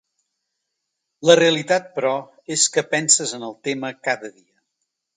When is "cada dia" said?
4.11-4.55